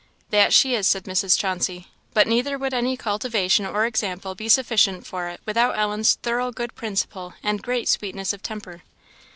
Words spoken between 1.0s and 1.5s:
Mrs.